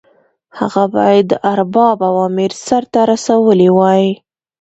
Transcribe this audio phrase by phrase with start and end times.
[0.59, 4.05] هغه باید د ارباب اوامر سرته رسولي وای.